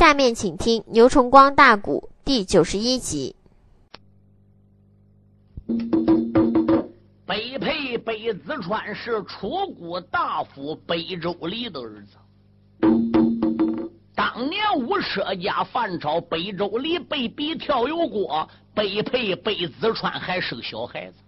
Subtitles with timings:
[0.00, 3.36] 下面请听牛崇光大鼓第九十一集。
[7.26, 12.16] 北配北子川是楚国大夫北周礼的儿子。
[14.14, 21.18] 当年武车家范超北周礼被逼跳油锅，北配北子川还是个小孩子。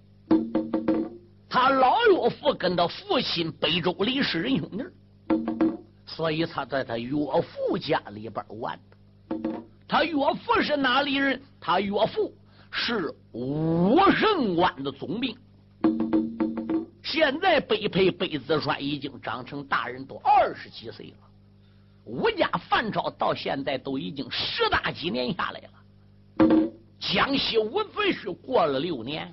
[1.51, 4.83] 他老岳父跟他父亲北周礼是仁兄弟。
[6.15, 8.79] 所以他在他岳父家里边玩
[9.89, 11.41] 他岳父是哪里人？
[11.59, 12.35] 他岳父
[12.71, 15.37] 是武胜关的总兵。
[17.03, 21.17] 现在北配北子帅已经长成大人，都二十几岁了。
[22.05, 26.69] 武家范超到现在都已经十大几年下来了。
[26.99, 29.33] 江西吴子胥过了六年，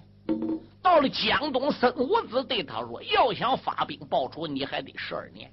[0.81, 5.49] 到了江东，孙武子对他说：“要想发兵报仇，你还得十二年。”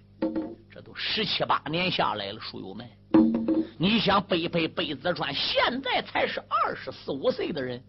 [0.77, 2.87] 这都十七八年下来了，书友们，
[3.79, 7.83] 你想北配北子川现在才是二十四五岁的人，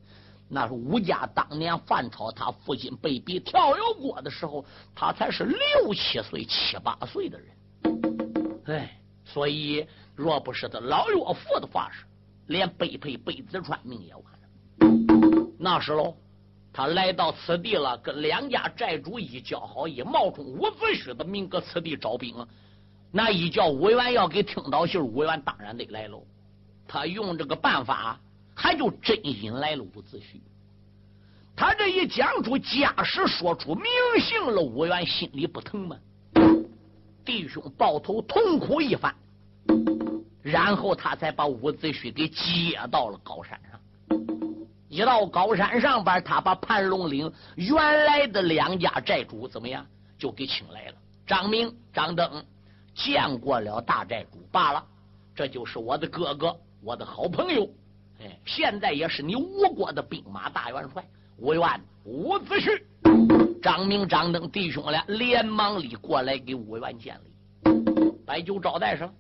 [0.48, 4.64] 那是吴家当年范超他父亲被逼跳油锅的时候，
[4.96, 7.48] 他才是六七岁七八岁的人。
[8.68, 12.06] 哎，所以若不是他老岳父的发誓，
[12.46, 15.58] 连北配北子川命也完了。
[15.60, 16.16] 那时候
[16.72, 22.48] 他来到此地了，跟两家寨主一交好，以冒充吴子胥的名搁此地招兵啊。
[23.12, 26.24] 那一叫武元要给听到信，武元当然得来喽。
[26.88, 28.20] 他用这个办法，
[28.54, 30.40] 还就真心来了伍子胥。
[31.56, 33.86] 他这一讲出家史，说出名
[34.20, 35.98] 姓了，武元心里不疼吗？
[37.26, 39.14] 弟兄抱头痛哭一番，
[40.42, 43.80] 然后他才把伍子胥给接到了高山上。
[44.88, 49.86] 一到高山上边，他把盘龙岭原来的两家寨主怎么样，
[50.18, 52.46] 就给请来了，张明、张登。
[52.98, 54.84] 见过了大寨主罢了，
[55.36, 57.70] 这就是我的哥哥，我的好朋友，
[58.20, 61.06] 哎，现在也是你吴国的兵马大元帅
[61.38, 62.82] 吴元伍子胥。
[63.62, 67.32] 张明、张登弟兄俩连忙里过来给吴元见礼，
[68.26, 69.14] 摆酒招待上。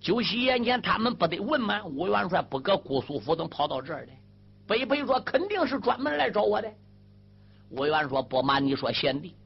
[0.00, 1.84] 酒席宴前，他们不得问吗？
[1.84, 4.18] 吴元帅不搁姑苏府，怎么跑到这儿来？
[4.66, 6.68] 北北说肯定是专门来找我的。
[7.70, 9.36] 吴元说不瞒你说，贤弟。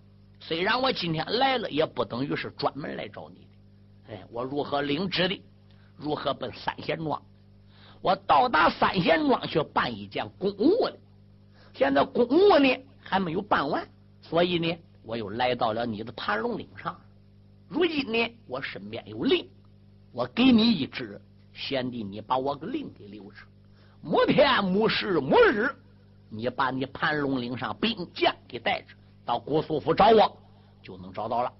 [0.47, 4.12] 虽然我今天来了，也不等于是专门来找你的。
[4.12, 5.43] 哎，我如何领旨的？
[5.97, 7.22] 如何奔三贤庄？
[8.03, 10.99] 我到达三贤庄去办一件公务的。
[11.72, 13.88] 现在公务呢还没有办完，
[14.21, 16.94] 所以呢，我又来到了你的盘龙岭上。
[17.66, 19.49] 如今呢，我身边有令，
[20.12, 21.19] 我给你一旨，
[21.55, 23.38] 贤弟，你把我个令给留着。
[24.03, 25.75] 某天某时某日，
[26.28, 28.88] 你把你盘龙岭上兵将给带着。
[29.25, 30.37] 到姑苏府找我，
[30.83, 31.53] 就能找到了。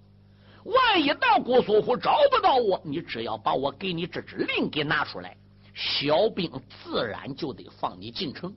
[0.65, 5.37] 万一到姑苏府找不到我，你只要把我给你这支令给拿出来，
[5.75, 8.55] 小兵自然就得放你进城。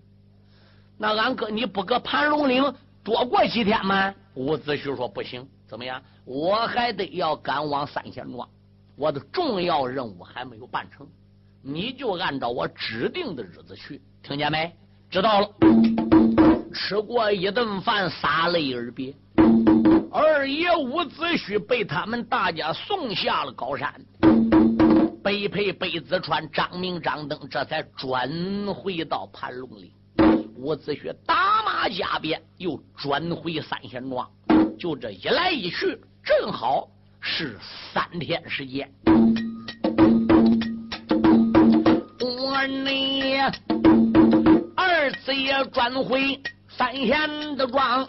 [0.97, 2.73] 那俺哥你不搁盘龙岭
[3.03, 4.13] 多过几天吗？
[4.35, 6.01] 伍子胥说不行，怎么样？
[6.25, 8.47] 我还得要赶往三贤庄，
[8.95, 11.07] 我的重要任务还没有办成。
[11.62, 14.74] 你就按照我指定的日子去，听见没？
[15.09, 16.06] 知道了。
[16.73, 19.13] 吃过一顿饭，洒泪而别。
[20.11, 23.94] 二爷伍子胥被他们大家送下了高山。
[25.23, 28.29] 北配北子川张明、张登这才转
[28.73, 29.91] 回到盘龙岭。
[30.56, 34.27] 伍子胥打马加鞭，又转回三贤庄。
[34.79, 36.88] 就这一来一去，正好
[37.19, 37.57] 是
[37.94, 38.89] 三天时间。
[42.22, 43.51] 我呢
[44.75, 46.39] 二次也转回。
[46.77, 48.05] 三贤的庄，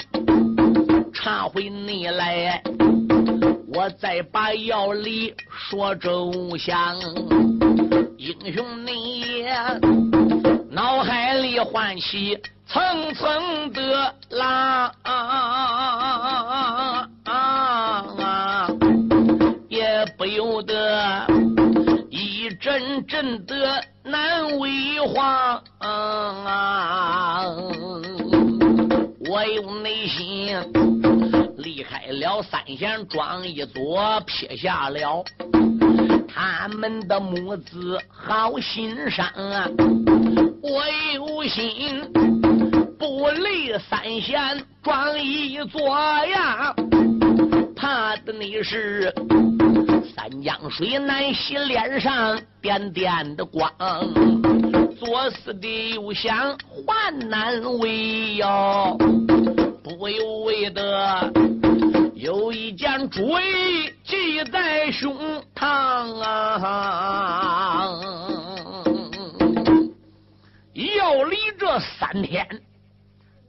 [1.14, 2.62] 查回你来，
[3.72, 6.94] 我再把要理说周详。
[8.18, 9.46] 英雄你
[10.70, 14.92] 脑海里唤起层层的浪，
[19.68, 21.26] 也不由得
[22.10, 25.62] 一阵阵的难为慌。
[29.30, 30.56] 我有内心
[31.58, 35.22] 离开了三贤庄一座，撇下了
[36.26, 39.68] 他们的母子好心伤啊！
[40.62, 40.82] 我
[41.14, 42.10] 有心
[42.98, 46.74] 不离三贤庄一座呀，
[47.76, 49.12] 怕的你是
[50.16, 53.70] 三江水难洗脸上点点的光。
[54.98, 56.56] 作死的又想
[56.88, 58.96] 万难为妖，
[59.84, 61.30] 不由为得，
[62.14, 63.36] 有一件主
[64.02, 65.14] 记在胸
[65.54, 67.90] 膛啊！
[70.72, 72.48] 要离这三天，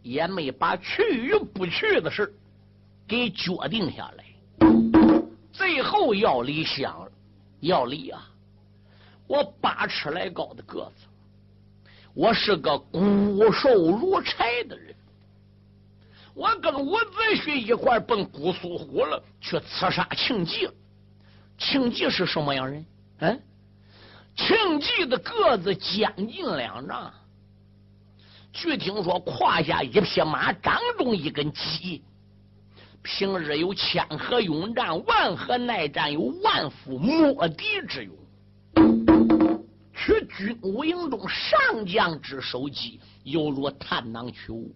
[0.03, 2.33] 也没把去与不去的事
[3.07, 4.25] 给决定下来。
[5.53, 7.07] 最后，要离想，
[7.61, 8.21] 要离啊，
[9.27, 11.05] 我八尺来高的个子。
[12.19, 14.93] 我是个骨瘦如柴的人。
[16.33, 20.69] 我跟伍子胥一块奔姑苏湖了，去刺杀庆忌。
[21.57, 22.85] 庆忌是什么样人？
[23.19, 23.41] 嗯，
[24.35, 27.09] 庆忌的个子将近两丈，
[28.51, 32.03] 据听说胯下一匹马，掌中一根戟。
[33.01, 38.13] 平日有千合勇战，万合耐战，有万夫莫敌之勇。
[40.09, 44.73] 取军务营中上将之首级，犹如探囊取物。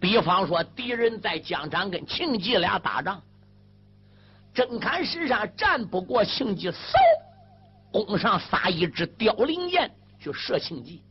[0.00, 3.22] 比方说，敌人在疆场跟庆忌俩打仗，
[4.54, 6.76] 真看身上战不过庆忌，嗖，
[7.92, 11.02] 弓上撒一支凋零箭去射庆忌。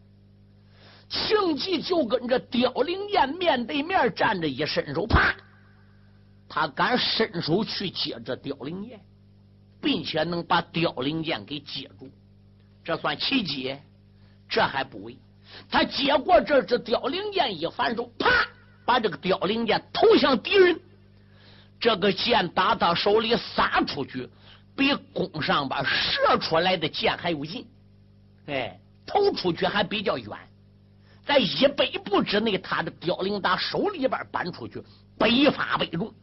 [1.10, 5.36] 庆忌就跟着凋零箭面对面站着，一伸手，啪！
[6.50, 9.00] 他敢伸手去接这凋零箭，
[9.82, 12.10] 并且能把凋零箭给接住，
[12.84, 13.76] 这算奇迹？
[14.50, 15.18] 这还不为，
[15.70, 18.30] 他接过这支凋零剑，一反手，啪，
[18.86, 20.80] 把这个凋零剑投向敌人。
[21.80, 24.30] 这个箭打他手里撒出去，
[24.76, 27.66] 比弓上边射出来的箭还有劲。
[28.46, 30.30] 哎，投出去还比较远，
[31.26, 34.84] 在一百步之内，他的凋零打手里边搬出去，
[35.18, 36.14] 百发百中。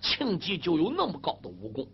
[0.00, 1.86] 庆忌就有那么高的武功，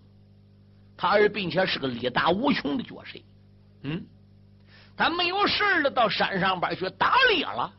[0.97, 3.19] 他而并且是个力大无穷的角色。
[3.83, 4.05] 嗯，
[4.97, 7.73] 他没有事了，到山上边去打猎了，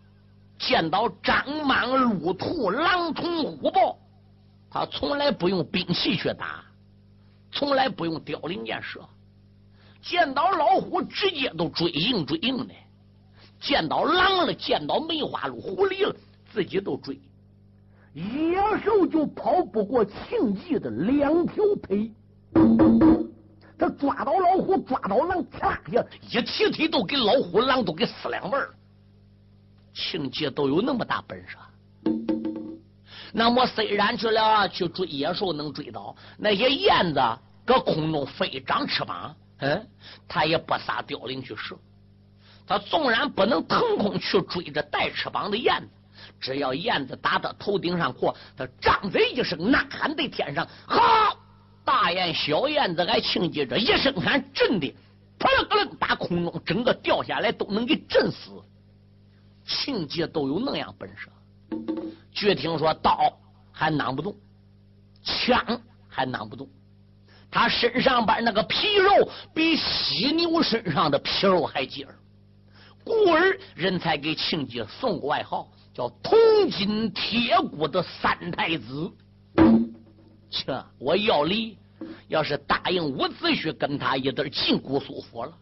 [0.58, 3.98] 见到张满、鹿兔、狼虫、虎豹，
[4.70, 6.64] 他从来不用兵器去打，
[7.52, 9.00] 从来不用凋零箭射，
[10.02, 12.74] 见到老虎直接都追硬追硬的，
[13.60, 16.16] 见到狼了，见到梅花鹿、狐狸了，
[16.52, 17.20] 自己都追。
[18.14, 22.12] 野兽就跑不过庆忌的两条腿，
[23.82, 28.70] 他抓到老虎，抓到狼，啪呀，一提腿都给老虎、狼都给撕两半了。
[29.92, 31.58] 庆忌都有那么大本事，
[33.34, 37.20] 那么虽然去了去追野兽能追到那些燕子，
[37.66, 39.88] 搁空中飞长翅膀，嗯，
[40.28, 41.76] 他也不撒凋零去射。
[42.68, 45.88] 他纵然不能腾空去追着带翅膀的燕子。
[46.40, 51.36] 只要燕子打到头顶上过，他张嘴一声呐喊在天上，好！
[51.84, 54.96] 大雁、小燕子，还庆忌着一声喊，震的
[55.38, 58.52] 扑棱扑棱打空中，整个掉下来都能给震死。
[59.66, 61.30] 庆忌都有那样本事。
[62.32, 63.18] 据听说，刀
[63.72, 64.36] 还拿不动，
[65.24, 66.68] 枪还拿不动，
[67.50, 72.16] 他身上边那个皮肉比犀牛身上的皮肉还紧儿，
[73.04, 75.70] 故而人才给庆忌送个外号。
[75.94, 76.40] 叫铜
[76.70, 79.12] 筋铁骨的三太子，
[80.52, 80.84] 切！
[81.00, 81.78] 我要离，
[82.28, 85.58] 要是答应伍子胥跟他一对进姑苏府了，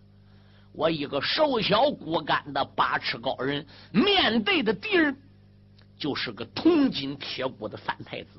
[0.74, 5.16] 我一个瘦小骨干的八尺高人，面对的敌人
[5.98, 8.30] 就是个铜筋铁骨的三太子。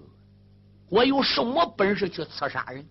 [0.88, 2.84] 我有什么本事去刺杀人？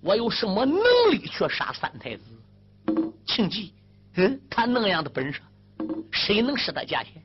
[0.00, 2.22] 我有什么能力去杀三太子？
[3.26, 3.72] 请记，
[4.14, 5.40] 嗯，他那样的本事，
[6.10, 7.22] 谁能使他价钱？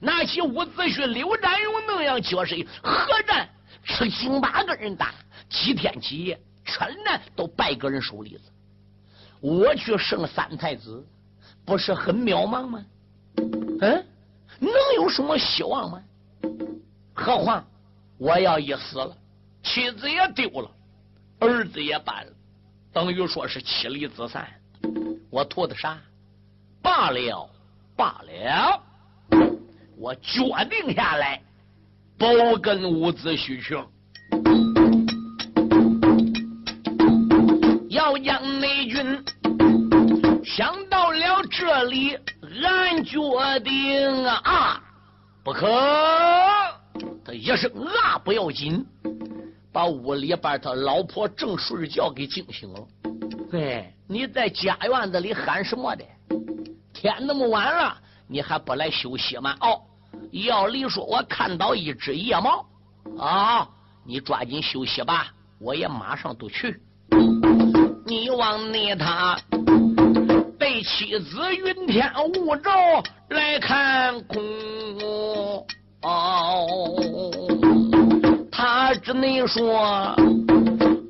[0.00, 3.46] 拿起伍子胥、刘占勇那样角色，何战
[3.82, 5.14] 吃金八个人打，
[5.48, 8.42] 几天几夜，全难都败个人手里子。
[9.40, 11.04] 我去胜三太子，
[11.64, 12.84] 不是很渺茫吗？
[13.80, 14.06] 嗯，
[14.58, 16.02] 能有什么希望吗？
[17.14, 17.64] 何况
[18.18, 19.16] 我要一死了，
[19.62, 20.70] 妻子也丢了，
[21.38, 22.32] 儿子也搬了，
[22.92, 24.46] 等于说是妻离子散。
[25.30, 25.98] 我图的啥？
[26.82, 27.50] 罢了，
[27.96, 28.82] 罢了。
[29.96, 31.42] 我决定下来，
[32.20, 33.74] 包跟伍子胥去，
[37.88, 39.24] 要将内军。
[40.44, 42.18] 想到了这里，
[42.62, 43.18] 俺决
[43.64, 44.82] 定啊，
[45.42, 45.66] 不可！
[47.24, 47.72] 他一声
[48.04, 48.84] 啊，不要紧，
[49.72, 52.86] 把屋里边他老婆正睡觉给惊醒了。
[53.54, 56.04] 哎，你在家院子里喊什么的？
[56.92, 57.96] 天那么晚了，
[58.28, 59.56] 你还不来休息吗？
[59.62, 59.80] 哦。
[60.30, 62.64] 要离说，我看到一只野猫
[63.18, 63.68] 啊！
[64.06, 65.26] 你抓紧休息吧，
[65.60, 66.80] 我也马上都去。
[68.06, 69.38] 你往那他
[70.58, 72.70] 被妻子云天雾罩
[73.28, 74.42] 来看公
[76.02, 76.96] 哦，
[78.50, 80.14] 他只能说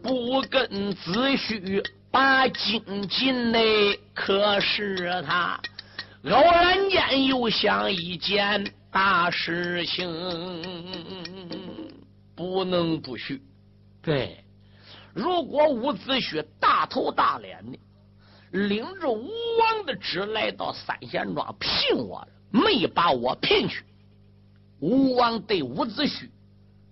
[0.03, 5.59] 不跟子虚把金金嘞，可是他。
[6.25, 10.09] 偶然间又想一见大事情，
[12.35, 13.41] 不能不许。
[14.03, 14.45] 对，
[15.15, 17.79] 如果伍子胥大头大脸的
[18.51, 19.29] 领着吴
[19.61, 23.85] 王的旨来到三贤庄聘我，没把我聘去，
[24.81, 26.29] 吴王对伍子胥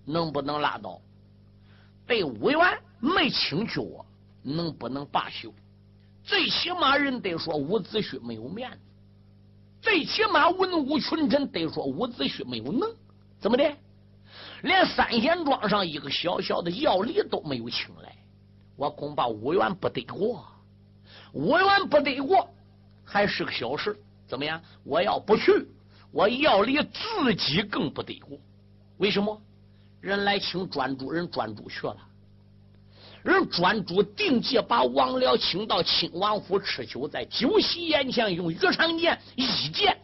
[0.05, 1.01] 能不能拉倒？
[2.07, 2.61] 对吴元
[3.01, 4.07] 没请去我，
[4.43, 5.53] 能不能罢休？
[6.23, 8.79] 最起码人得说伍子胥没有面子，
[9.81, 12.91] 最起码文武群臣得说伍子胥没有能，
[13.39, 13.77] 怎么的？
[14.63, 18.17] 连三贤庄上一个小小的要礼都没有请来，
[18.77, 20.45] 我恐怕武元不得过。
[21.33, 22.49] 武元不得过
[23.05, 24.61] 还是个小事，怎么样？
[24.83, 25.69] 我要不去，
[26.11, 28.37] 我要礼自己更不得过。
[28.97, 29.41] 为什么？
[30.01, 31.97] 人来请专主人，专主去了。
[33.29, 39.95] 人专诸定计把王僚请到亲王府吃酒，在酒席宴前用鱼肠剑一剑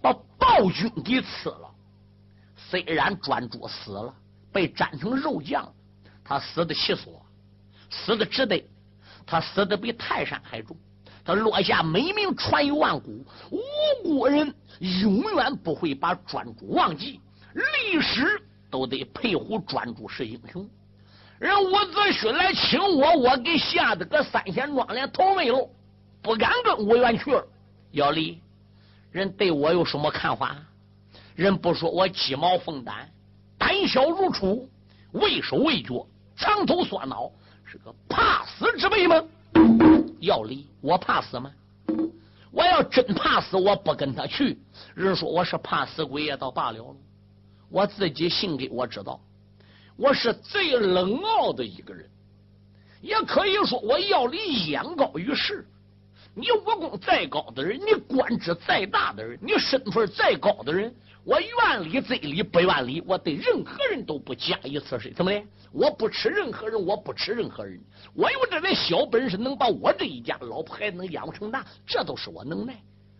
[0.00, 1.70] 把暴君给刺了。
[2.56, 4.14] 虽然专诸死了，
[4.50, 5.70] 被斩成肉酱，
[6.24, 7.22] 他死的气索，
[7.90, 8.64] 死的值得。
[9.26, 10.74] 他死的比泰山还重，
[11.22, 13.60] 他落下美名传于万古，无
[14.02, 14.54] 辜人
[15.02, 17.20] 永远不会把专主忘记，
[17.52, 20.66] 历史都得佩服专主是英雄。
[21.40, 25.70] 人伍子胥来请我，我给吓得搁三贤庄连头没露，
[26.20, 27.42] 不敢跟伍元去了。
[27.92, 28.38] 要离，
[29.10, 30.54] 人对我有什么看法？
[31.34, 33.08] 人不说我鸡毛凤胆，
[33.56, 34.68] 胆小如鼠，
[35.12, 36.06] 畏手畏脚，
[36.36, 37.30] 长头缩脑，
[37.64, 39.24] 是个怕死之辈吗？
[40.20, 41.50] 要离，我怕死吗？
[42.50, 44.58] 我要真怕死，我不跟他去。
[44.94, 46.96] 人说我是怕死鬼也倒罢了了，
[47.70, 49.18] 我自己心里我知道。
[50.00, 52.08] 我是最冷傲的一个人，
[53.02, 55.66] 也可以说我要离眼高于世。
[56.34, 65.10] 你武功再高的人，你官职再大的人，你身份再高的人，我愿理则理，不愿理，我对任何人都不加以测试。
[65.10, 65.42] 怎么的？
[65.70, 67.78] 我不吃任何人，我不吃任何人。
[68.14, 72.74] 我有这点小本事，能把我这一家老婆孩子能养成大，这都是我能耐。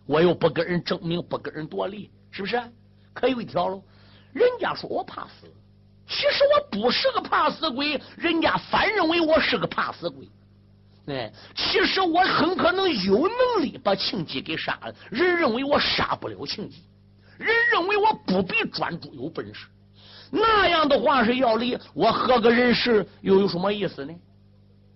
[0.07, 2.59] 我又不跟人争名，不跟人夺利，是不是？
[3.13, 3.83] 可有一条喽，
[4.33, 5.45] 人家说我怕死。
[6.11, 10.27] 其实我不是个怕死鬼，人家反认为我是个怕死鬼。
[11.07, 16.83] 哎，其实我很可能有能力把庆忌给杀了，人认为我杀不了庆忌，
[17.37, 19.67] 人认为我不比专诸有本事。
[20.29, 24.13] 那样的话是要离，我合个人世又有什么意思呢？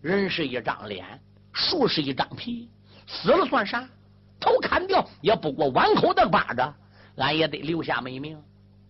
[0.01, 1.05] 人是一张脸，
[1.53, 2.69] 树是一张皮，
[3.07, 3.87] 死了算啥？
[4.37, 6.75] 头砍掉也不过碗口的巴掌，
[7.15, 8.37] 俺也得留下美名，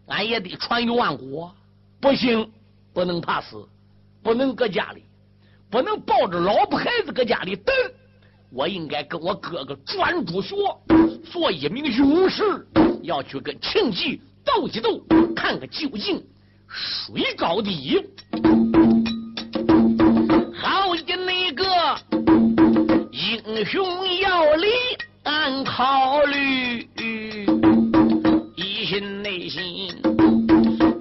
[0.08, 1.50] 俺也得传于万古。
[2.00, 2.52] 不行，
[2.94, 3.68] 不能怕死，
[4.22, 5.04] 不能搁家里，
[5.70, 7.74] 不能抱着老婆孩子搁家里等。
[8.52, 10.56] 我应该跟我哥哥专注学，
[11.32, 12.44] 做一名勇士，
[13.02, 15.04] 要去跟庆忌斗一斗，
[15.36, 16.24] 看个究竟，
[16.70, 18.06] 谁高低。
[20.58, 21.66] 好的那个
[23.12, 24.68] 英雄要离，
[25.24, 26.88] 俺考虑，
[28.56, 30.05] 一心内心。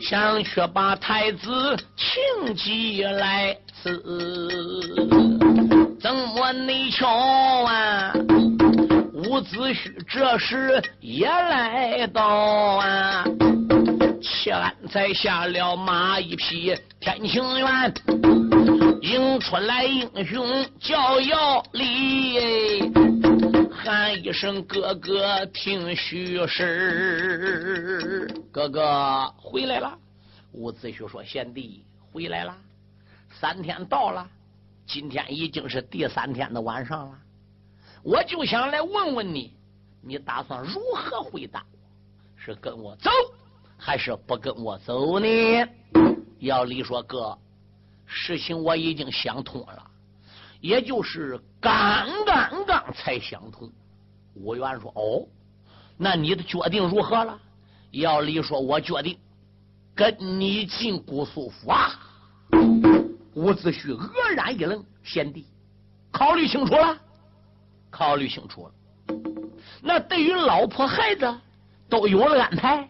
[0.06, 3.56] 想去把太子请进来，
[5.98, 7.08] 怎么内瞧
[7.64, 8.12] 啊？
[9.14, 13.24] 伍子胥这时也来到啊，
[14.20, 14.54] 前
[14.90, 17.94] 才下了马一匹，天青元
[19.00, 22.92] 迎出来英雄叫要礼。
[23.84, 28.26] 喊一声哥哥，听虚实。
[28.50, 29.98] 哥哥回来了。
[30.52, 32.56] 伍子胥说：“贤弟回来了，
[33.30, 34.26] 三天到了，
[34.86, 37.18] 今天已经是第三天的晚上了。
[38.02, 39.52] 我就想来问问你，
[40.00, 41.62] 你打算如何回答？
[42.36, 43.10] 是跟我走，
[43.76, 45.28] 还是不跟我走呢？”
[46.40, 47.36] 要理说：“哥，
[48.06, 49.90] 事情我已经想通了。”
[50.60, 53.70] 也就是刚刚刚才想通，
[54.34, 55.26] 吴元说：“哦，
[55.96, 57.40] 那你的决定如何了？”
[57.92, 59.18] 要离说：“我决定
[59.94, 61.98] 跟你进姑苏府啊。”
[63.34, 65.46] 伍子胥愕然一愣：“贤弟，
[66.10, 66.98] 考虑清楚了？
[67.90, 68.74] 考虑清楚了？
[69.82, 71.40] 那对于老婆孩子
[71.88, 72.88] 都有了安排？”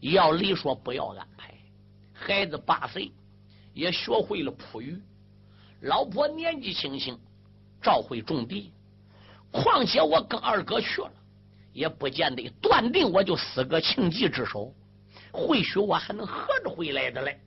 [0.00, 1.54] 要离说：“不要安排，
[2.12, 3.10] 孩子八岁，
[3.72, 5.00] 也学会了捕鱼。”
[5.80, 7.18] 老婆年纪轻轻，
[7.82, 8.72] 照会种地。
[9.54, 11.12] 况且我跟二哥去了，
[11.72, 14.74] 也不见得断定我就死个庆忌之手。
[15.30, 17.40] 或许我还能合着回来的嘞，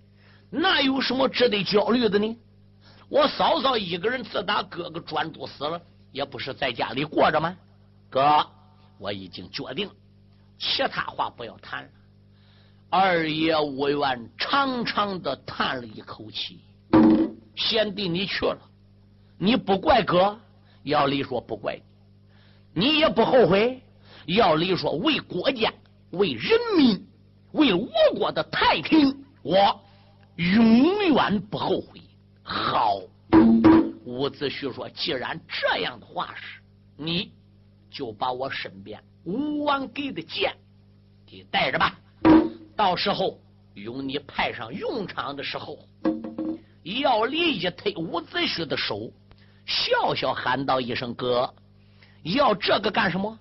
[0.49, 2.37] 那有什么值得焦虑的呢？
[3.09, 5.81] 我嫂嫂一个人自打哥哥专注死了，
[6.13, 7.53] 也不是在家里过着吗？
[8.09, 8.45] 哥，
[8.97, 9.89] 我已经决定，
[10.57, 11.89] 其他话不要谈了。
[12.89, 16.61] 二爷吴元长长的叹了一口气
[17.55, 18.59] ：“贤弟，你去了，
[19.37, 20.39] 你不怪哥？
[20.83, 21.77] 要理说不怪，
[22.79, 23.81] 你也不后悔？
[24.27, 25.73] 要理说为国家、
[26.11, 27.03] 为人民、
[27.53, 29.81] 为我国的太平，我
[30.35, 31.99] 永远不后悔。”
[32.43, 33.01] 好，
[34.05, 36.61] 伍子胥说：“既然这样的话是，
[36.95, 37.31] 你
[37.89, 40.55] 就把我身边吴王给的剑
[41.25, 41.99] 给带着吧。
[42.75, 43.39] 到时候
[43.73, 45.79] 用你派上用场的时候，
[46.83, 49.11] 要离一推伍子胥的手，
[49.65, 51.51] 笑笑喊道一声：‘哥，
[52.33, 53.37] 要这个干什么？’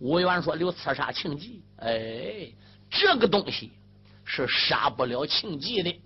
[0.00, 2.52] 吴元说：‘留刺杀庆忌。’哎，
[2.90, 3.72] 这个东西
[4.24, 6.00] 是杀不了庆忌的。”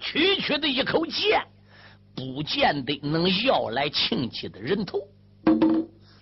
[0.00, 1.42] 区区的一口剑，
[2.14, 5.00] 不见得能要来庆忌的人头。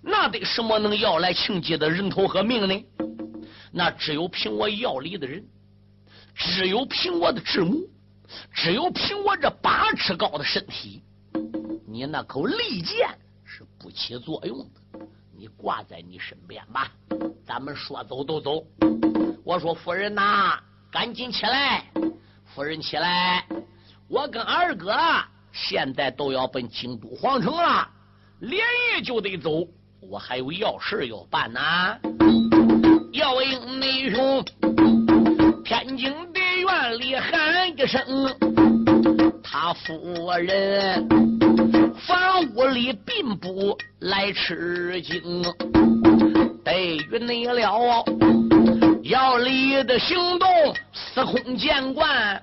[0.01, 2.85] 那得什么能要来庆忌的人头和命呢？
[3.71, 5.45] 那只有凭我要里的人，
[6.33, 7.77] 只有凭我的智谋，
[8.53, 11.03] 只有凭我这八尺高的身体。
[11.87, 13.07] 你那口利剑
[13.79, 14.65] 不起作用，
[15.35, 16.91] 你挂在你身边吧。
[17.45, 18.63] 咱们说走就走。
[19.43, 20.59] 我说夫人呐，
[20.91, 21.85] 赶紧起来，
[22.43, 23.45] 夫人起来。
[24.07, 24.93] 我跟二哥
[25.51, 27.87] 现在都要奔京都皇城了，
[28.39, 29.67] 连夜就得走。
[30.01, 31.59] 我还有要事要办呢。
[33.11, 34.43] 要应内兄，
[35.63, 38.01] 天津的院里喊一声，
[39.43, 41.07] 他夫人
[42.07, 45.43] 房屋里并不来吃惊，
[46.63, 48.03] 得于你了。
[49.03, 50.47] 要离的行动，
[50.93, 52.41] 司空见惯，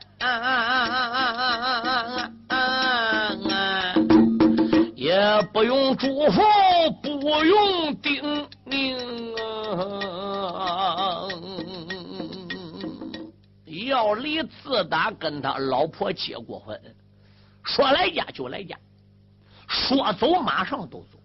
[4.95, 5.15] 也
[5.53, 6.43] 不用嘱咐，
[7.03, 8.97] 不用叮咛。
[13.87, 16.81] 要离自打跟他老婆结过婚，
[17.63, 18.75] 说来家就来家，
[19.75, 21.19] 说走马上都走，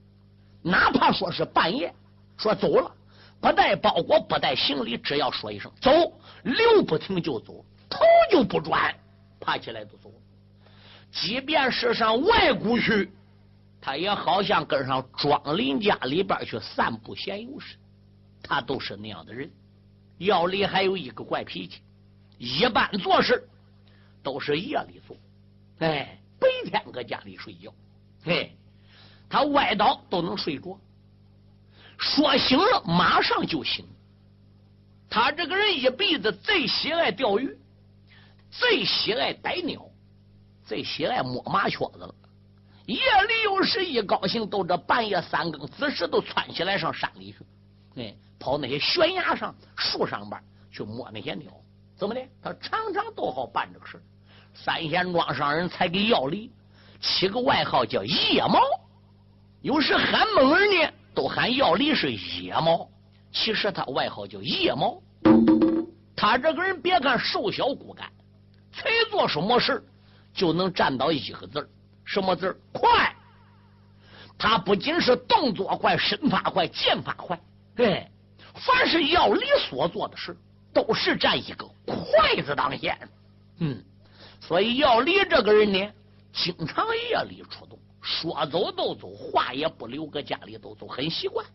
[0.63, 1.93] 哪怕说是半夜，
[2.37, 2.91] 说走了。
[3.41, 5.91] 不带包裹，不带行李，只要说一声走，
[6.43, 8.93] 留不停就走，头就不转，
[9.39, 10.11] 爬起来就走。
[11.09, 13.09] 即便是上外谷去，
[13.79, 17.79] 他也好像跟上庄林家里边去散步闲游似的，
[18.43, 19.49] 他都是那样的人。
[20.17, 21.81] 药里还有一个怪脾气，
[22.37, 23.47] 一般做事
[24.21, 25.15] 都是夜里做，
[25.79, 27.73] 哎，白天搁家里睡觉，
[28.23, 28.55] 嘿，
[29.29, 30.79] 他歪倒都能睡着。
[31.97, 33.85] 说醒了，马上就醒。
[35.09, 37.57] 他这个人一辈子最喜爱钓鱼，
[38.51, 39.83] 最喜爱逮鸟，
[40.65, 42.13] 最喜爱摸麻雀子了。
[42.85, 47.39] 夜里有时一高兴，都这半夜三更子时都窜起来上山里去，
[48.01, 51.51] 哎，跑那些悬崖上、树上边去摸那些鸟。
[51.95, 52.21] 怎么的？
[52.41, 54.01] 他常常都好办这个事
[54.53, 56.51] 三贤庄上人才给药里
[56.99, 58.59] 起个外号叫夜猫，
[59.61, 60.93] 有时喊猛人呢。
[61.15, 62.87] 都喊药里是野猫，
[63.31, 65.01] 其实他外号叫夜猫。
[66.15, 68.09] 他这个人别看瘦小骨干，
[68.71, 69.83] 才做什么事
[70.33, 71.69] 就能占到一个字
[72.05, 73.13] 什么字快。
[74.37, 77.37] 他不仅是动作快、身法快、剑法快，
[77.75, 78.07] 对，
[78.53, 80.37] 凡是药里所做的事，
[80.71, 82.97] 都是占一个快字当先。
[83.57, 83.83] 嗯，
[84.39, 85.91] 所以药里这个人呢，
[86.33, 87.77] 经常夜里出动。
[88.01, 91.45] 说走就走，话也不留，搁家里都走，很习惯。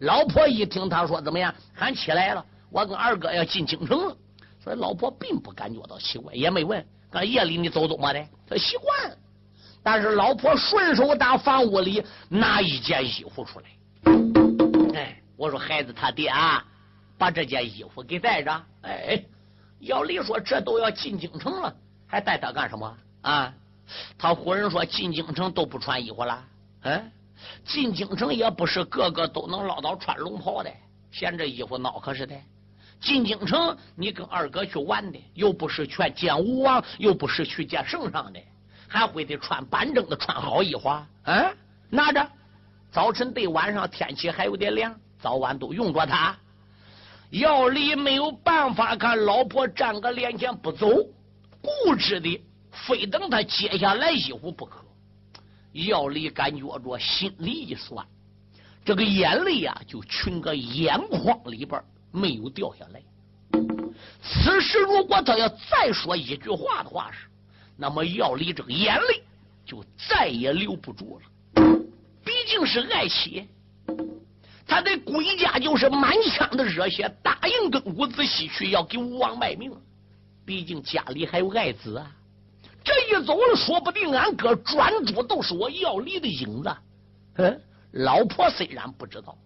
[0.00, 4.16] 老婆一听他说怎么样，喊起来了，我跟二哥要进京城了，
[4.62, 6.84] 所以老婆并不感觉到奇怪，也没问。
[7.08, 9.16] 刚夜里你走走么的，他习惯。
[9.82, 13.66] 但是老婆顺手打房屋里拿一件衣服出来，
[14.92, 16.64] 哎，我说孩子他爹啊，
[17.16, 18.62] 把这件衣服给带着。
[18.82, 19.24] 哎，
[19.78, 21.72] 要理说这都要进京城了，
[22.08, 23.54] 还带他干什么啊？
[24.18, 26.44] 他夫人说：“进京城都不穿衣服了，
[26.82, 27.12] 嗯，
[27.64, 30.70] 进京城也不是个个都能捞到穿龙袍的，
[31.12, 32.34] 嫌这衣服孬可是的。
[33.00, 38.40] 进京城你跟二哥去玩的，又不是去见吴王，又不是去见圣上的，
[38.88, 40.90] 还会得穿板正的，穿好衣服。
[41.24, 41.56] 嗯，
[41.90, 42.26] 拿着，
[42.90, 46.36] 早晨对晚上天气还有点凉，早晚都用着它。
[47.30, 50.88] 要离没有办法，看老婆站个脸前不走，
[51.60, 52.42] 固执的。”
[52.86, 54.84] 非等他接下来衣服不可。
[55.72, 58.06] 药里感觉着心里一酸，
[58.84, 63.02] 这个眼泪呀就群个眼眶里边没有掉下来。
[64.22, 67.26] 此时如果他要再说一句话的话是，
[67.76, 69.22] 那么药里这个眼泪
[69.64, 71.72] 就再也留不住了。
[72.24, 73.46] 毕竟是爱妻，
[74.66, 79.72] 他的归家就是满腔的热血，答应跟伍子胥去，要给吴王卖命。
[80.44, 82.10] 毕竟家里还有爱子啊，
[82.86, 86.76] 这一走了，说不定俺哥专主都是我药离的影子。
[87.34, 89.36] 嗯，老婆虽然不知道，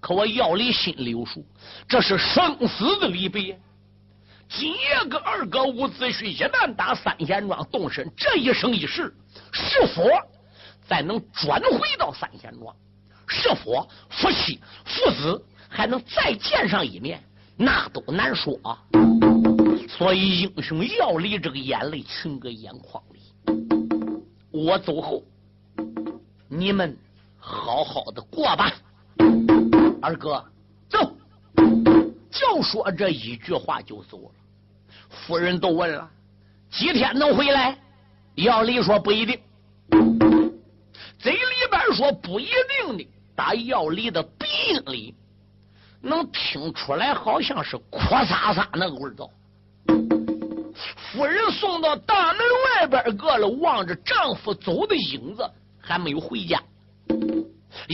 [0.00, 1.46] 可我药离心里有数，
[1.88, 3.56] 这是生死的离别。
[4.48, 9.14] 今夜个二哥伍子胥一旦打三贤庄动身，这一生一世，
[9.52, 10.04] 是否
[10.84, 12.74] 再能转回到三贤庄？
[13.28, 17.22] 是否夫妻父子还能再见上一面？
[17.56, 18.58] 那都难说。
[19.88, 23.20] 所以英雄要离这个眼泪噙个眼眶里。
[24.50, 25.22] 我走后，
[26.48, 26.96] 你们
[27.38, 28.72] 好好的过吧。
[30.00, 30.44] 二哥，
[30.88, 31.16] 走。
[32.30, 34.30] 就说这一句话就走了。
[35.10, 36.10] 夫人都问了，
[36.70, 37.78] 几天能回来？
[38.34, 39.38] 要离说不一定。
[41.18, 41.38] 嘴里
[41.70, 42.48] 边说不一
[42.86, 45.14] 定的，打要离的鼻音里
[46.00, 49.30] 能听出来，好像是哭撒撒那个味道。
[51.12, 52.40] 夫人送到大门
[52.80, 55.46] 外边，搁了望着丈夫走的影子，
[55.78, 56.58] 还没有回家。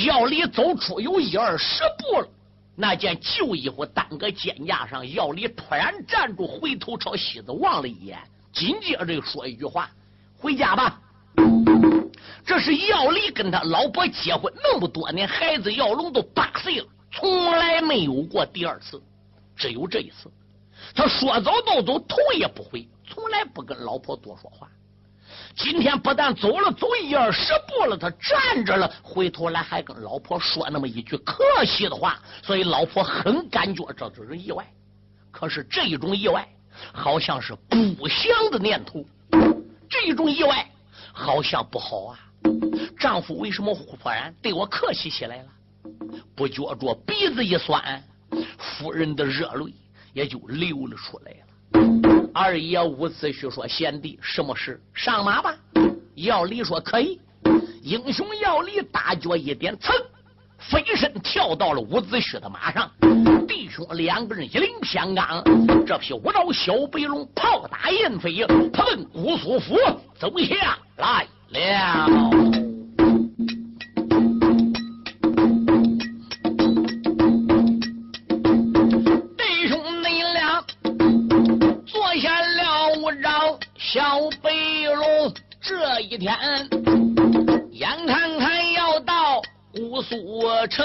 [0.06, 2.28] 要离走出有一二十步了。
[2.76, 8.16] 那件旧衣服单搁肩架上，药里突然站住，回头朝西子望了一眼，
[8.52, 9.90] 紧接着说一句话
[10.38, 11.00] ：“回家吧。”
[12.46, 19.02] 这是药离跟他老婆结婚那么多年，孩子药龙都八岁了，从来没有过第二次，
[19.56, 20.30] 只有这一次。
[20.94, 24.68] 他说走就走，头也不回，从来不跟老婆多说话。
[25.56, 34.66] 今天不但走了走一二十步了，他站着了，回头来还跟老婆说那么一句客气的话，所以老婆很感觉这就是意外。
[35.30, 36.48] 可是这一种意外，
[36.92, 37.54] 好像是
[37.98, 39.04] 不祥的念头，
[39.88, 40.66] 这一种意外
[41.12, 42.18] 好像不好啊。
[42.98, 45.48] 丈夫为什么忽然对我客气起来了？
[46.34, 48.02] 不觉着鼻子一酸，
[48.58, 49.74] 夫人的热泪
[50.12, 51.47] 也就流了出来了。
[52.40, 54.80] 二爷伍子胥说：“贤弟，什么事？
[54.94, 55.52] 上马吧。”
[56.14, 57.20] 姚离说：“可以。”
[57.82, 59.92] 英雄姚离大脚一点，噌，
[60.56, 62.88] 飞身跳到了伍子胥的马上。
[63.48, 65.42] 弟兄两个人一领偏刚，
[65.84, 69.76] 这匹五爪小白龙炮打燕飞，他奔姑苏府
[70.16, 72.67] 走下来了。
[86.18, 86.36] 天，
[87.70, 89.40] 眼看看要到
[89.72, 90.16] 姑苏
[90.68, 90.84] 城，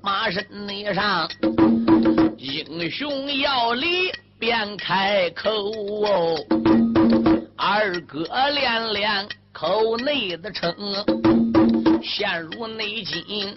[0.00, 1.28] 马身上
[2.38, 5.50] 英雄要离便开口
[6.04, 6.36] 哦，
[7.56, 10.72] 二哥连连口内的称，
[12.02, 13.52] 陷入内境，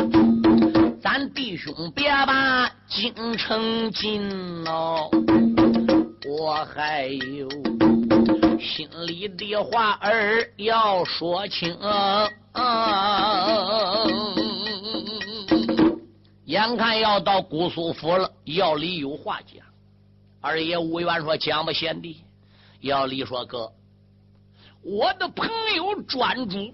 [1.02, 4.28] 咱弟兄别把京城进
[4.68, 5.08] 哦。
[6.40, 7.50] 我还有
[8.58, 11.78] 心里的话儿要说清，
[16.46, 19.66] 眼看要到姑苏府了，要里有话讲。
[20.40, 22.24] 二爷吴元说：“讲吧，贤弟。”
[22.80, 23.70] 要里说：“哥，
[24.82, 26.74] 我的朋友专主，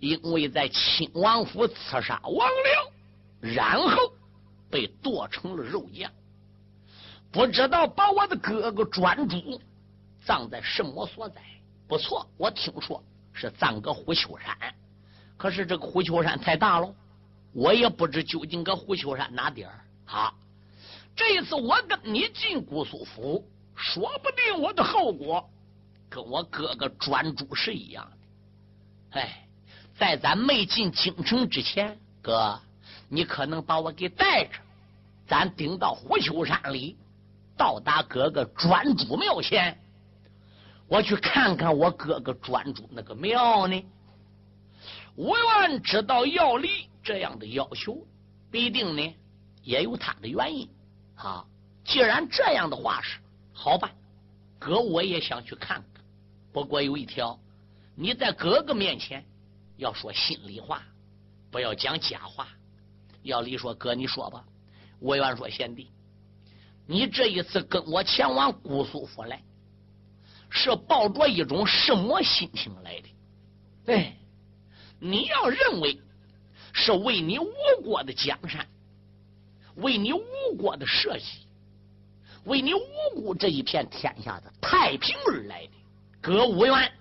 [0.00, 2.90] 因为在亲王府刺杀王僚，
[3.40, 3.96] 然后
[4.68, 6.10] 被剁成了肉酱。”
[7.34, 9.60] 不知道把我的哥哥专诸
[10.24, 11.42] 葬在什么所在？
[11.88, 14.56] 不错，我听说是葬个虎丘山。
[15.36, 16.94] 可是这个虎丘山太大了，
[17.52, 19.80] 我也不知究竟搁虎丘山哪点儿。
[20.04, 20.32] 好，
[21.16, 23.44] 这一次我跟你进姑苏府，
[23.74, 25.50] 说不定我的后果
[26.08, 29.18] 跟我哥哥专诸是一样的。
[29.18, 29.44] 哎，
[29.98, 32.60] 在咱没进京城之前，哥，
[33.08, 34.52] 你可能把我给带着，
[35.26, 36.96] 咱顶到虎丘山里。
[37.56, 39.78] 到达哥哥专主庙前，
[40.88, 43.84] 我去看看我哥哥专主那个庙呢。
[45.16, 48.06] 吴愿知道要离这样的要求，
[48.50, 49.16] 必定呢
[49.62, 50.68] 也有他的原因。
[51.14, 51.44] 啊，
[51.84, 53.20] 既然这样的话是
[53.52, 53.92] 好办，
[54.58, 56.04] 哥我也想去看看。
[56.52, 57.38] 不过有一条，
[57.94, 59.24] 你在哥哥面前
[59.76, 60.82] 要说心里话，
[61.52, 62.48] 不要讲假话。
[63.22, 64.44] 要离说哥，你说吧。
[65.00, 65.90] 吴愿说贤弟。
[66.86, 69.42] 你这一次跟我前往姑苏府来，
[70.50, 73.92] 是抱着一种什么心情来的？
[73.92, 74.16] 哎，
[74.98, 75.98] 你要认为
[76.72, 78.66] 是为你吴国的江山，
[79.76, 80.22] 为你吴
[80.58, 81.46] 国的社稷，
[82.44, 85.72] 为你吴国这一片天下的太平而来的，
[86.20, 86.92] 葛无元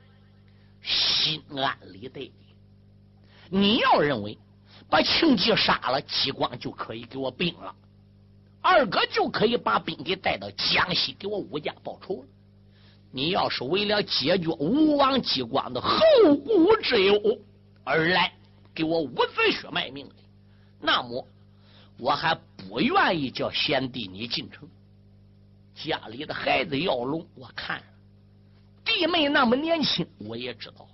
[0.81, 2.33] 心安理得的。
[3.49, 4.37] 你要认为
[4.89, 7.75] 把庆忌杀了，激光就可以给我兵了，
[8.63, 12.25] 二哥就可以把兵给带到江西给我武家报仇了。
[13.11, 15.99] 你要是为了解决吴王激光的后
[16.43, 17.39] 顾之忧
[17.83, 18.33] 而来
[18.73, 20.15] 给我伍子胥卖命的，
[20.79, 21.27] 那么
[21.97, 24.67] 我还不愿意叫贤弟你进城。
[25.75, 27.83] 家里的孩子要龙，我看
[28.85, 30.87] 弟妹那么年轻，我也知道。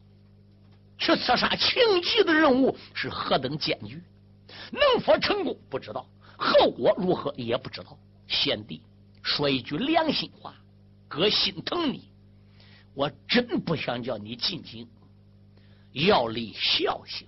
[0.98, 4.02] 去刺杀庆忌的任务是何等艰巨，
[4.72, 6.06] 能否成功不知道，
[6.40, 7.98] 后果如何也不知道。
[8.28, 8.82] 贤弟
[9.22, 10.56] 说一句良心话，
[11.08, 12.10] 哥心疼你，
[12.94, 14.88] 我真不想叫你进京，
[15.92, 17.26] 要离笑笑。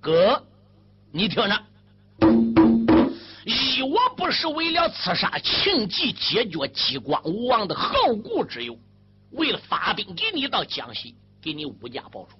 [0.00, 0.42] 哥，
[1.12, 1.64] 你听着，
[3.44, 8.76] 一我不是为了刺杀庆忌，解决激光无王的后顾之忧，
[9.30, 12.38] 为了发兵给你到江西，给你武家报仇。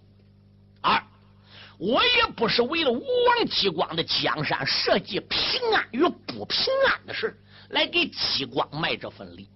[1.78, 9.48] 我也不是为了武王激光的江山社稷平安与不平安的事来给激光卖这份力。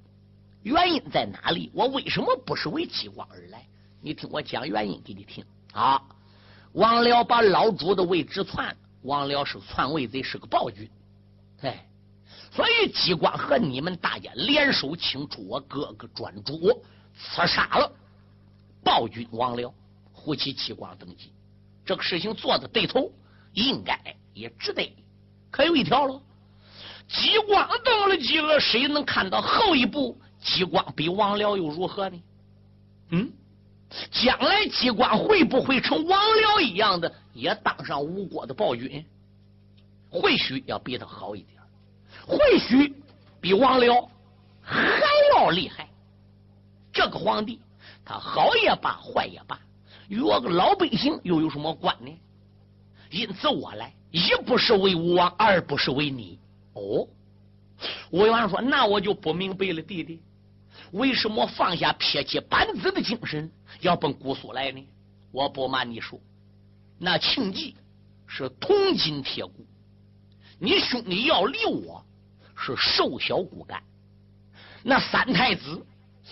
[0.62, 1.70] 原因在哪里？
[1.74, 3.66] 我为什么不是为激光而来？
[4.00, 6.00] 你听我讲原因给你听啊！
[6.72, 10.88] 王辽把老主的位置篡，王辽是篡位贼，是个暴君，
[11.60, 11.86] 哎，
[12.52, 16.82] 所以激光和你们大家联手清除我哥哥专主，
[17.16, 17.92] 刺杀了
[18.84, 19.74] 暴君王辽。
[20.12, 21.31] 呼起激光登基，
[21.84, 23.12] 这个事情做的对头，
[23.52, 23.98] 应该
[24.34, 24.94] 也值得。
[25.50, 26.20] 可有一条了，
[27.08, 30.18] 激光登了基了，谁能看到后一步？
[30.40, 32.22] 激光比王僚又如何呢？
[33.10, 33.32] 嗯，
[34.10, 39.04] 将来激光会不会成王僚一样的，也当上吴国的暴君？
[40.10, 41.60] 或许要比他好一点，
[42.26, 42.94] 或许
[43.40, 44.08] 比王僚
[44.62, 45.00] 还
[45.34, 45.88] 要厉害。
[46.92, 47.60] 这个皇帝，
[48.04, 49.58] 他好也罢，坏也罢。
[50.12, 52.12] 与我个老百姓又有什么关呢？
[53.10, 56.38] 因此我来，一不是为吴王，二不是为你。
[56.74, 57.08] 哦，
[58.10, 60.20] 吴王说：“那我就不明白了，弟弟，
[60.90, 64.86] 为什么放下撇妻扳子的精神，要奔姑苏来呢？”
[65.32, 66.20] 我不瞒你说，
[66.98, 67.74] 那庆忌
[68.26, 69.66] 是铜筋铁骨，
[70.58, 72.04] 你兄弟要离我
[72.54, 73.82] 是瘦小骨干。
[74.82, 75.86] 那三太子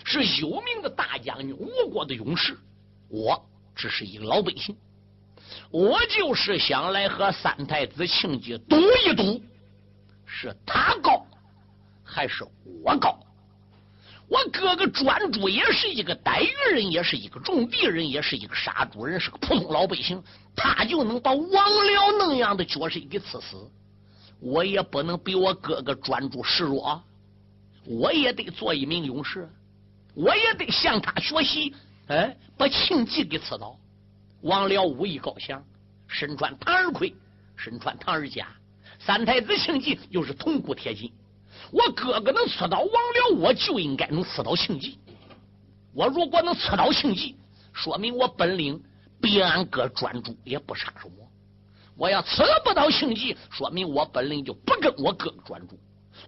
[0.04, 2.58] 是有名的大将军，吴国的勇士，
[3.08, 3.42] 我。
[3.80, 4.76] 只是一个老百姓，
[5.70, 9.42] 我就是想来和三太子庆忌赌一赌，
[10.26, 11.24] 是他高
[12.04, 12.44] 还是
[12.84, 13.18] 我高？
[14.28, 20.22] 我哥哥专诸也是一个逮鱼人，也是一个种地人，也是一个杀猪人，是个普通老百姓，
[20.54, 23.66] 他就能把王辽那样的角色给刺死，
[24.40, 27.02] 我也不能比我哥哥专诸示弱，
[27.86, 29.48] 我也得做一名勇士，
[30.14, 31.74] 我也得向他学习。
[32.11, 33.79] 哎，把庆忌给刺倒。
[34.42, 35.64] 王辽武艺高强，
[36.09, 37.14] 身穿唐二盔，
[37.57, 38.49] 身穿唐二甲。
[38.99, 41.12] 三太子庆忌又是铜骨铁筋。
[41.70, 44.99] 我哥哥能刺倒王辽，我就应该能刺倒庆忌。
[45.94, 47.37] 我如果能刺倒庆忌，
[47.73, 48.83] 说明我本领
[49.20, 51.14] 比俺哥专注，也不差什么。
[51.96, 55.79] 我要刺不到庆忌，说明我本领就不跟我哥哥专注。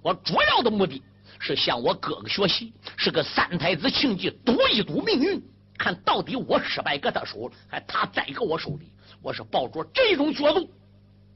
[0.01, 1.03] 我主要的目的
[1.40, 5.42] 是向我哥哥学习，是跟三太子庆忌赌一赌命运。
[5.83, 8.92] 看到底我失败搁他手里，还他栽搁我手里。
[9.21, 10.71] 我是抱着这种角度，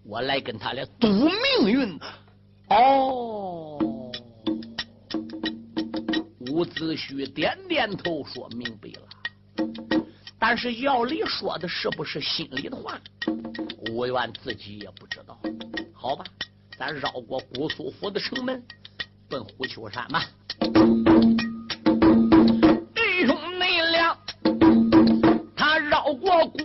[0.05, 1.99] 我来跟他俩赌命运。
[2.69, 3.77] 哦，
[6.49, 9.09] 伍子胥点点头，说明白了。
[10.39, 12.97] 但是药里说的是不是心里的话？
[13.91, 15.37] 吴元自己也不知道。
[15.93, 16.25] 好吧，
[16.79, 18.63] 咱绕过姑苏府的城门，
[19.29, 20.25] 奔虎丘山吧。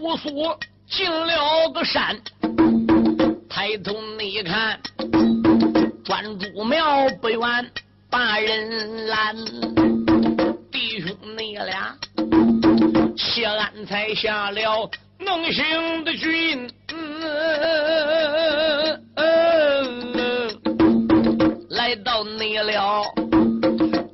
[0.01, 0.29] 姑苏
[0.89, 2.19] 进了个山，
[3.47, 4.79] 抬头你看，
[6.03, 7.71] 专诸庙不远
[8.09, 9.35] 把人拦。
[10.71, 11.95] 弟兄你俩，
[13.15, 16.67] 谢安才下了能行的军，
[21.69, 23.03] 来到你了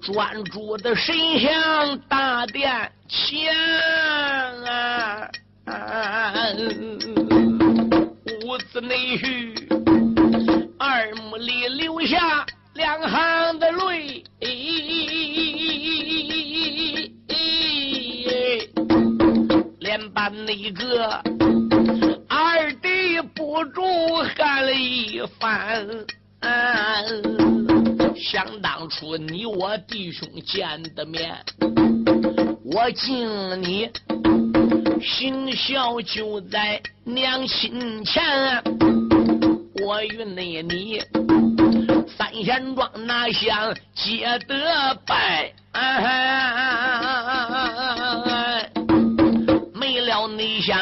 [0.02, 3.56] 专诸的神像大殿前
[4.66, 5.30] 啊。
[8.46, 9.54] 屋子内去，
[10.80, 14.24] 二目里流下两行的泪，
[19.80, 21.22] 连班那个
[22.30, 23.82] 二弟不住
[24.38, 25.86] 喊了一番。
[28.16, 31.36] 想当初你我弟兄见的面，
[32.64, 33.92] 我敬你。
[35.02, 38.24] 行孝就在娘亲前，
[39.86, 41.00] 我与那你
[42.18, 45.52] 三贤庄那厢结得拜？
[49.74, 50.80] 没了你想，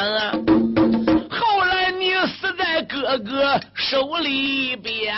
[1.29, 5.13] 后来你死在哥哥手里边。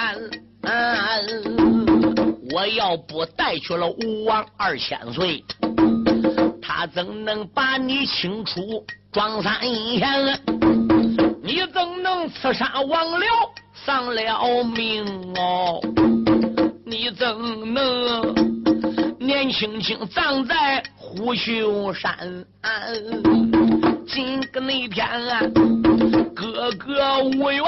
[2.52, 5.44] 我要不带去了吴王二千岁，
[6.68, 10.38] 他怎能把你清除庄三贤？
[11.42, 13.26] 你怎能刺杀王僚
[13.86, 15.06] 丧了命
[15.38, 15.80] 哦？
[16.86, 17.26] 你怎
[17.74, 18.36] 能
[19.18, 22.46] 年轻轻葬在虎丘山？
[24.06, 25.40] 今个那天，啊
[26.36, 27.64] 哥哥无缘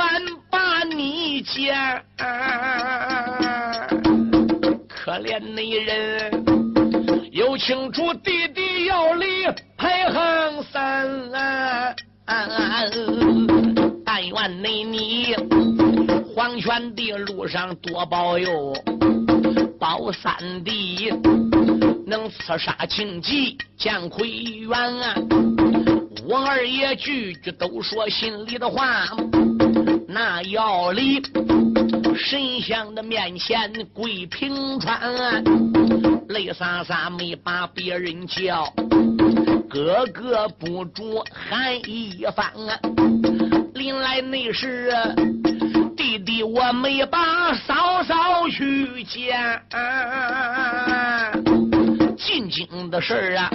[0.51, 1.73] 把你见。
[4.89, 6.43] 可怜那人，
[7.31, 8.47] 有清楚弟
[8.89, 9.45] 弟要离
[9.77, 11.31] 排行三，
[14.03, 15.35] 但愿那你
[16.33, 18.73] 黄泉的路上多保佑，
[19.79, 21.13] 保三弟
[22.07, 24.71] 能刺杀情急见亏冤。
[26.27, 29.05] 我二爷句句都说心里的话，
[30.07, 31.21] 那要离。
[32.15, 34.99] 神像的面前跪平川，
[36.29, 38.71] 泪洒洒没把别人叫，
[39.67, 42.45] 哥哥不住喊一番。
[43.73, 44.93] 临来那时，
[45.97, 49.59] 弟弟我没把嫂嫂去见，
[52.15, 53.49] 进京的事啊，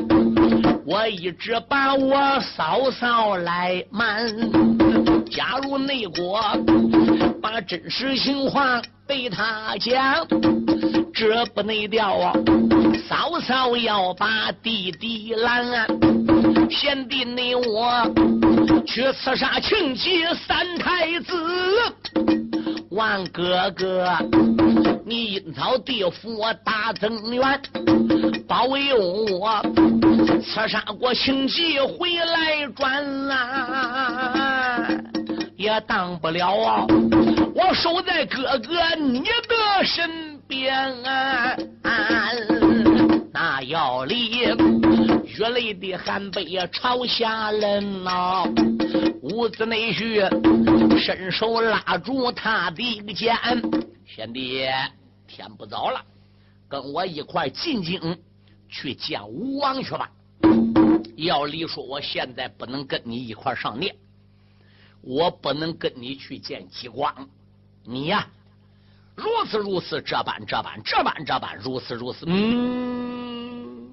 [0.84, 4.28] 我一直把我嫂嫂来瞒。
[5.30, 6.40] 假如内国。
[7.40, 10.26] 把真实情况对他讲，
[11.14, 12.32] 这不内调啊！
[13.08, 15.86] 嫂嫂要把弟弟拦，
[16.68, 18.04] 贤弟你我
[18.84, 21.36] 去刺杀庆忌三太子，
[22.90, 24.08] 王哥哥，
[25.06, 27.60] 你阴曹地府大增援，
[28.48, 28.96] 保佑
[29.38, 29.62] 我
[30.42, 34.88] 刺杀过庆忌回来转啊！
[35.56, 36.86] 也当不了啊！
[37.54, 41.02] 我守在哥哥你的身边，
[43.32, 44.44] 那要离
[45.26, 48.44] 血泪的寒杯朝下人呐！
[49.22, 50.28] 屋子内婿
[50.96, 53.36] 伸手拉住他的肩，
[54.06, 54.64] 贤弟，
[55.26, 56.00] 天不早了，
[56.68, 58.16] 跟我一块进京
[58.68, 60.08] 去见吴王去吧。
[61.16, 63.96] 要离说，我现在不能跟你一块上殿。
[65.00, 67.28] 我不能跟你去见吉光，
[67.84, 68.26] 你呀，
[69.16, 72.26] 如此如此，这般这般，这般这般，如此如此。
[72.26, 73.88] 嗯，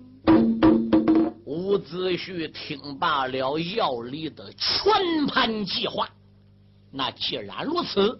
[1.46, 6.10] 伍子胥听罢了要离的全盘计划，
[6.92, 8.20] 那既然如此，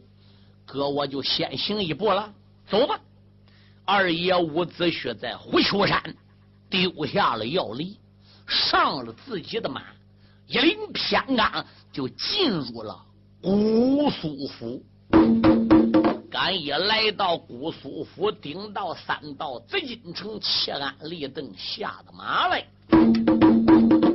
[0.66, 2.32] 哥我就先行一步了，
[2.70, 3.00] 走吧。
[3.84, 6.16] 二爷伍子胥在虎丘山
[6.70, 7.98] 丢下了要离，
[8.48, 9.82] 上了自己的马。
[10.48, 13.02] 一领偏刚就进入了
[13.42, 14.84] 姑苏府，
[16.32, 22.66] 刚一来到姑苏府，顶到三道紫禁城，切鞍立凳下的马来，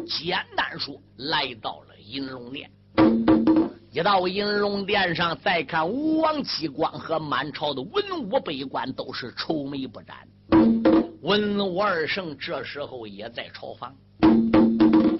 [0.08, 2.70] 简单说来到了银龙殿。
[3.92, 10.16] 一到银龙殿上，再看吴王姬光和满朝的文武百官都是愁眉不展，
[11.20, 13.94] 文武二圣这时候也在朝房。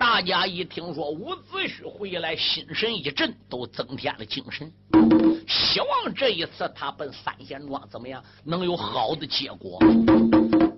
[0.08, 4.72] 大家一听说伍子胥回来，心神一震，都增添了精神，
[5.48, 9.80] 希望这一次他奔三贤庄怎么样能有好的结果。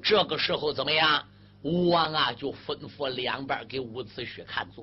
[0.03, 1.23] 这个时候怎么样？
[1.62, 4.83] 吴王啊，就吩咐两边给伍子胥看座。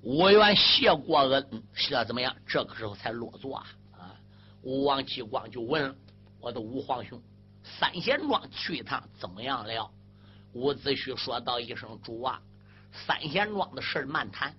[0.00, 2.32] 吴元谢过恩，谢怎么样？
[2.46, 3.66] 这个时候才落座啊！
[3.98, 4.14] 啊，
[4.62, 5.92] 吴王继光就问
[6.40, 7.20] 我的吴皇兄
[7.64, 9.90] ：“三贤庄去一趟怎么样了？”
[10.54, 12.40] 伍子胥说道一声：“主啊。”
[12.92, 14.54] 三贤庄的事儿慢谈，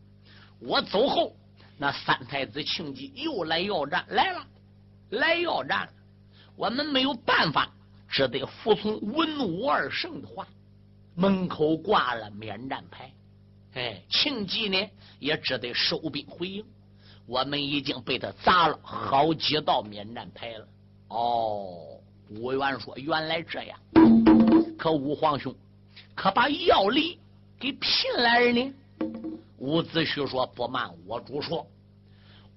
[0.60, 1.36] 我走后，
[1.78, 4.46] 那三太子庆忌又来要战来了，
[5.10, 5.90] 来要战，
[6.56, 7.70] 我们没有办法，
[8.08, 10.48] 只得服从文武二圣的话，
[11.16, 13.14] 门口挂了免战牌，
[13.74, 16.66] 哎，庆忌呢也只得收兵回营，
[17.26, 20.68] 我们已经被他砸了好几道免战牌了。
[21.10, 23.78] 哦，吴元说原来这样，
[24.78, 25.54] 可吴皇兄
[26.16, 27.20] 可把要离。
[27.62, 28.74] 给聘来人呢？
[29.60, 31.68] 伍子胥说：“不瞒我主说，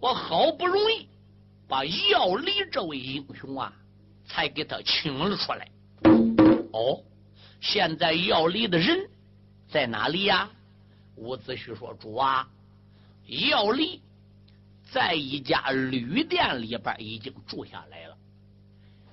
[0.01, 1.07] 我好不容易
[1.69, 3.71] 把要离这位英雄啊，
[4.25, 5.69] 才给他请了出来。
[6.73, 7.05] 哦，
[7.61, 9.07] 现在要离的人
[9.69, 10.49] 在哪里呀？”
[11.17, 12.49] 伍子胥说：“主啊，
[13.27, 14.01] 姚离
[14.91, 18.17] 在一家旅店里边已经住下来了，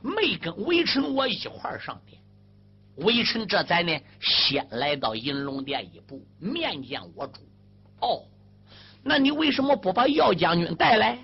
[0.01, 2.20] 没跟微臣我一块上殿。
[2.95, 7.41] 微臣这才呢，先来到银龙殿一步，面见我主。
[7.99, 8.23] 哦，
[9.03, 11.17] 那你为什么不把姚将军带来？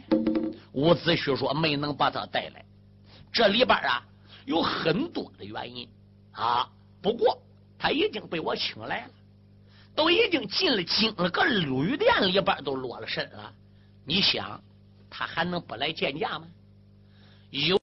[0.74, 2.64] 伍子胥说：“没能把他带来，
[3.32, 4.04] 这里边啊
[4.46, 5.90] 有很多的原因
[6.32, 6.70] 啊。
[7.02, 7.42] 不过
[7.80, 9.12] 他已经被我请来了，
[9.96, 13.52] 都已经进了京了个旅店里边都落了身了。
[14.06, 14.62] 你想，
[15.10, 16.48] 他还能不来见驾吗？
[17.50, 17.77] 有